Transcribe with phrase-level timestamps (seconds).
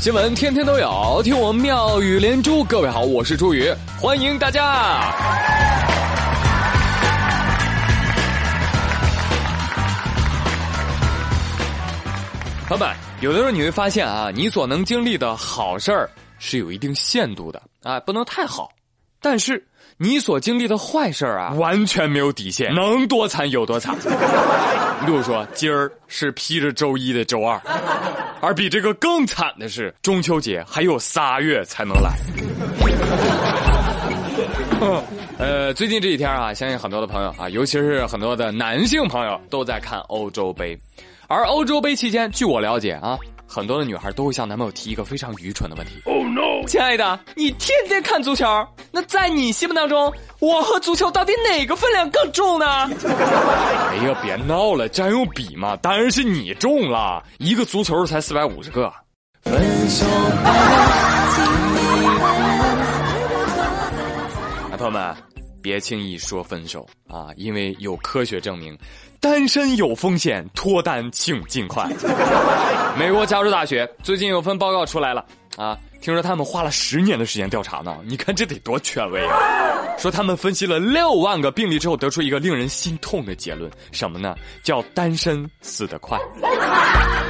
[0.00, 2.62] 新闻天天都有，听我妙语连珠。
[2.64, 5.12] 各位好，我是朱宇，欢迎大家。
[12.68, 18.70] 朋友们，有的时候你会发现啊，你所能经历的好事儿是有一定限度的啊，不能太好。
[19.20, 19.64] 但是
[19.98, 23.96] 你所经历的坏事儿啊，完全没有底线，能多惨有多惨。
[25.06, 27.58] 比如说，今儿是披着周一的周二，
[28.42, 32.12] 而比这个更惨的是，中秋节还有仨月才能来。
[35.38, 40.78] 呃，最近这几天啊，相信很多的朋友啊，尤其是很多的男性朋友都在看欧洲杯。
[41.26, 48.44] 而欧洲杯期间，据我了解啊，很多的女孩都会向男朋友提一个非常愚蠢的问题：Oh no，亲爱的，你天天看足球，
[48.90, 52.66] 那在你心目当中，我和足球到底哪个分量更重呢？
[53.06, 58.92] 哎呀，别闹了，占用比嘛，当然是你重了，一个足球才四百五十个。
[59.42, 59.54] 分
[59.88, 60.04] 手
[64.76, 65.16] 朋友们，
[65.66, 68.78] 别轻易说分手啊，因为有科学证明。
[69.18, 71.84] 单身有风险，脱单请尽快。
[72.96, 79.36] 美国加州大学最近有份报告出来了啊，听说他们花了十年的时间调查呢，你看这得多权威啊！
[79.98, 84.36] 说他们分析了六万个病例之后，得出一个令人心痛的结论，什么呢？
[84.62, 86.16] 叫单身死得快。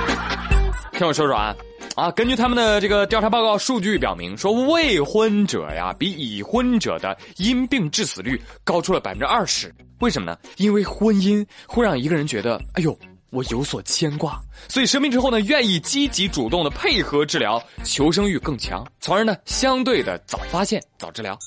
[0.92, 1.56] 听我说说啊。
[1.96, 9.74] 啊，根据他们的这个调查报告数据表明，说未婚者呀比已婚者的因病致死率高出了百分之二十。
[10.00, 10.36] 为什么呢？
[10.58, 12.94] 因为婚姻会让一个人觉得，哎呦，
[13.30, 21.38] 我有所牵挂，所以生病之后呢，愿意积极主动的配合治疗，求生欲更强，从而呢，相对的早发现早治疗。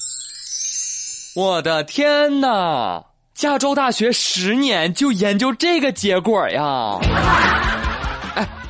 [1.36, 3.05] 我的天哪！
[3.36, 7.00] 加州大学十年就研究这个结果呀！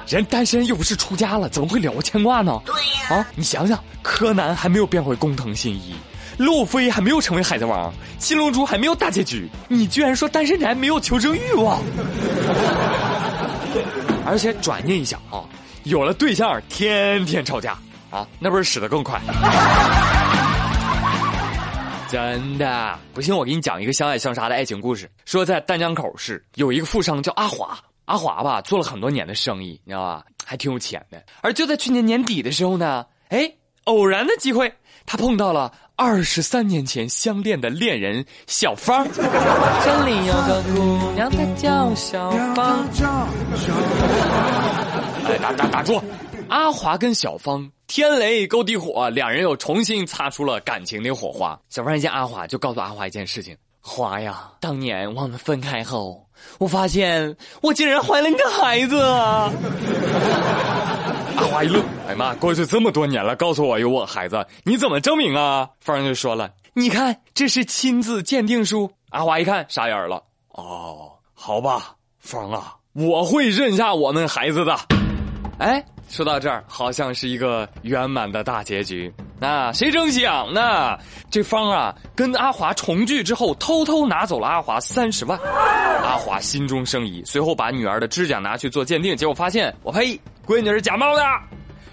[0.10, 2.60] 人单身又不是出家了，怎么会了无牵挂呢？
[2.66, 5.94] 对呀，啊，你想想，柯南还没有变回工藤新一，
[6.38, 11.80] 路飞还没有成为海贼王，七龙珠还没有大结局，你居然说单身宅没有求生欲望？
[14.26, 15.46] 而且转念一想啊，
[15.84, 17.78] 有了对象天天吵架
[18.10, 19.22] 啊，那不是死得更快？
[22.10, 25.08] 真的，不信我给你讲一个相爱相杀的爱情故事。
[25.26, 27.78] 说在丹江口市有一个富商叫阿华。
[28.10, 30.26] 阿华吧，做了很多年的生意，你知道吧？
[30.44, 31.24] 还挺有钱的。
[31.42, 33.54] 而就在去年年底的时候呢，哎，
[33.84, 34.74] 偶然的机会，
[35.06, 39.08] 他碰到了二十三年前相恋的恋人小芳。
[39.14, 42.84] 这里有个姑娘，她叫小芳。
[45.28, 46.02] 哎，打打打住！
[46.48, 51.60] 阿华跟小芳天雷勾地火，两人又重新擦出了感情的火花。
[51.70, 53.56] 小芳一见阿华，就告诉阿华一件事情。
[53.90, 56.24] 华呀，当年我们分开后，
[56.60, 59.02] 我发现我竟然怀了你的孩子。
[61.36, 65.68] 阿华一愣，哎妈，过去这么多年了，告诉我有我孩子，你怎么证明啊？
[65.80, 68.92] 凤儿就说了，你看这是亲子鉴定书。
[69.10, 74.78] 阿华一看傻眼了，哦，好吧，凤啊，我会认下我们孩子的。
[75.58, 75.84] 哎。
[76.10, 79.14] 说到这儿，好像是一个圆满的大结局。
[79.40, 80.98] 那谁成想呢？
[81.32, 85.40] 这方啊，跟阿华重聚之后，偷偷拿走了阿华三十万。
[86.04, 91.24] 阿华心中生疑，随后把女儿的指甲拿去做鉴定，结果发现，我呸，闺女是假冒的。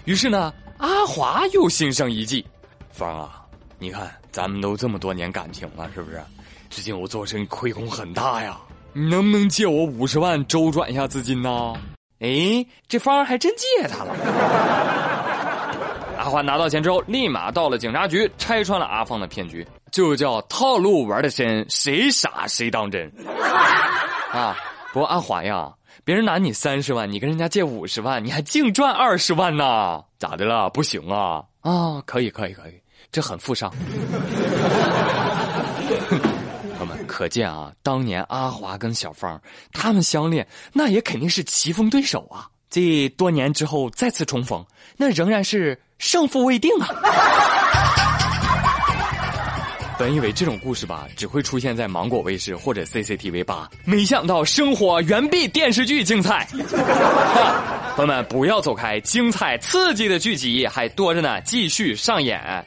[0.03, 2.45] 于是呢，阿华又心生一计。
[2.91, 3.41] 方啊，
[3.79, 6.21] 你看咱们都这么多年感情了，是不是？
[6.69, 8.57] 最近我做生意亏空很大呀，
[8.91, 11.73] 你能不能借我五十万周转一下资金呢？
[12.19, 15.16] 哎，这方还真借他了。
[16.27, 23.09] 阿华拿到钱之后，立马到了警察局，拆穿了阿芳的骗局，就叫套路玩的深，谁傻谁当真。
[24.33, 24.53] 啊，
[24.91, 25.73] 不过阿华呀，
[26.03, 30.03] 别人拿你三十万，你跟人家借五十万，你还净赚二十万呢？
[30.19, 30.69] 咋的了？
[30.69, 31.41] 不行啊？
[31.61, 32.73] 啊，可以可以可以，
[33.09, 33.73] 这很富商。
[36.77, 42.49] 朋友们可见啊，当年阿华跟小芳他们相恋，那也肯定是棋逢对手啊。
[42.69, 44.65] 这多年之后再次重逢，
[44.97, 46.87] 那仍然是胜负未定啊。
[49.99, 56.47] 本以为这种故事吧，只会出现在芒果卫视或者 CCTV 八，没想到生活远比电视剧精彩。
[57.97, 62.63] 朋友们，不要走开，精彩刺激的剧集还多着呢，继续上演。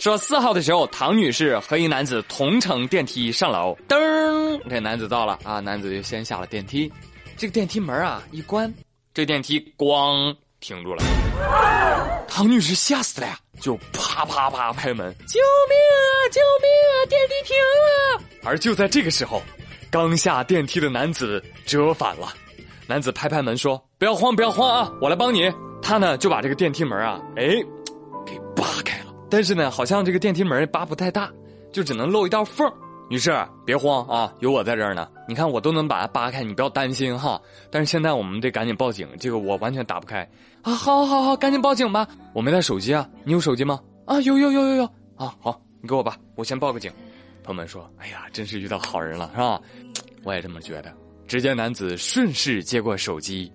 [0.00, 6.92] 说四号的时候，唐女士和一男子同乘电梯上楼，噔，这男子到了啊，男子就先下了电梯，
[7.36, 8.74] 这个电梯门啊一关，
[9.14, 11.04] 这电梯咣停住了，
[12.26, 15.38] 唐女士吓死了呀，就啪啪啪拍门，救
[15.68, 16.02] 命啊，
[16.32, 18.24] 救命啊，电梯停了！
[18.42, 19.40] 而就在这个时候，
[19.88, 22.34] 刚下电梯的男子折返了，
[22.88, 25.48] 男子拍拍门说：“不要慌，不要慌啊，我来帮你。
[25.80, 27.44] 他呢就把这个电梯门啊，哎，
[28.26, 29.14] 给扒开了。
[29.30, 31.30] 但是呢，好像这个电梯门扒不太大，
[31.72, 32.68] 就只能露一道缝。
[33.10, 33.32] 女士，
[33.64, 35.08] 别慌啊，有我在这儿呢。
[35.28, 37.40] 你看我都能把它扒开，你不要担心哈。
[37.70, 40.28] 但是现在我们得赶紧报警，这个我完全打不开
[40.62, 40.74] 啊。
[40.74, 42.08] 好，好，好，赶紧报警吧。
[42.32, 43.80] 我没带手机啊，你有手机吗？
[44.06, 44.84] 啊，有，有，有，有，有。
[45.16, 46.90] 啊，好，你给我吧，我先报个警。
[47.42, 49.60] 朋友们说，哎呀，真是遇到好人了，是吧？
[50.24, 50.92] 我也这么觉得。
[51.26, 53.52] 只见男子顺势接过手机。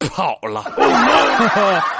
[0.00, 0.62] 跑了！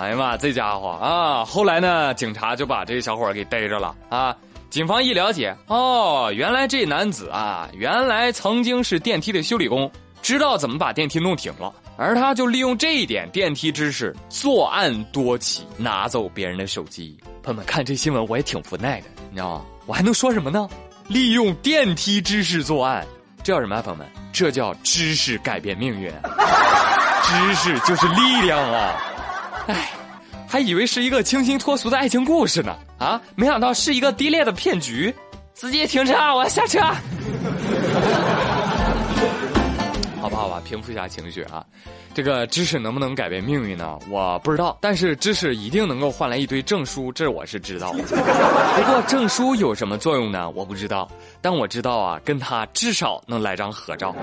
[0.00, 1.44] 哎呀妈，这家伙啊！
[1.44, 4.34] 后来呢，警察就把这小伙给逮着了啊！
[4.70, 9.92] 警方一了解，哦，原来这男子啊，原来曾经是电梯的修理工，
[10.22, 17.14] 知道怎么把电梯弄停了，而他就利用这一点电梯知识作案多起，拿走别人的手机。
[17.42, 19.64] 朋友们看这新闻，我也挺无奈的，你知道吗？
[19.84, 20.66] 我还能说什么呢？
[21.08, 23.06] 利用电梯知识作案。
[23.42, 24.06] 这叫什么，朋友们？
[24.32, 26.10] 这叫知识改变命运，
[27.22, 28.96] 知识就是力量啊！
[29.66, 29.90] 哎，
[30.48, 35.14] 还以为是一个清新脱俗的爱情故事呢，啊，没想到是一个低劣的骗局。
[35.54, 36.80] 司机停车，我要下车。
[40.20, 41.64] 好吧，好吧，平复一下情绪啊。
[42.12, 43.98] 这个知识能不能改变命运呢？
[44.08, 47.92] 我不知道，但是知识一定能够换来一堆证书，这我是知道。
[47.94, 50.50] 不过证书有什么作用呢？
[50.50, 51.08] 我不知道，
[51.40, 54.14] 但我知道啊，跟他至少能来张合照。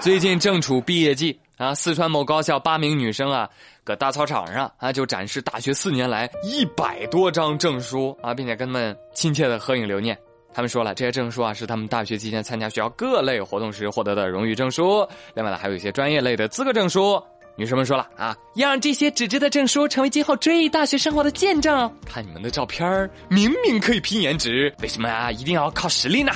[0.00, 3.48] 最近正处毕业季啊，四川某高校八名女生啊，
[3.82, 10.16] 搁大操场上啊就展示大学四年来一百多张证书啊，并且跟他们亲切的合影留念。
[10.52, 15.06] 他们说了，这些证书啊是他们大学期间参加学校各类活动时获得的荣誉证书。
[15.34, 17.22] 另外呢，还有一些专业类的资格证书。
[17.58, 21.90] 女生们说了啊，要让这些纸质的证书成为今后追忆大学生活的见证。
[22.04, 26.32] 看你们的照片明明可以拼颜值，为什么啊一定要靠实力呢？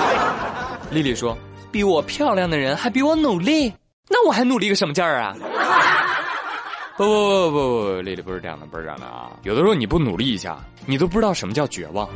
[0.92, 1.34] 丽丽说，
[1.72, 3.72] 比我漂亮的人还比我努力，
[4.08, 5.34] 那我还努力个什么劲儿啊？
[6.96, 9.30] 不不不不不，丽丽不是这样的，不是这样的啊！
[9.42, 10.56] 有的时候你不努力一下，
[10.86, 12.08] 你都不知道什么叫绝望。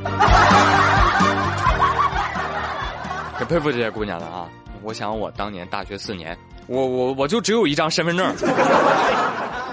[3.34, 4.48] 很佩服这些姑娘了啊！
[4.82, 8.34] 我想我当年大学四年，我我我就只有一张身份证，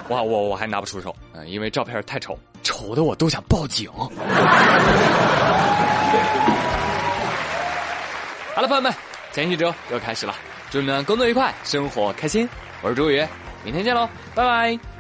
[0.10, 3.90] 哇我我还拿不出手，嗯，因为照片太丑，丑的我都想报警。
[8.54, 8.94] 好了，朋友们，
[9.32, 10.36] 前一周又开始了，
[10.70, 12.48] 祝你们工作愉快，生活开心。
[12.82, 13.26] 我是朱宇，
[13.64, 14.97] 明天见喽，拜拜。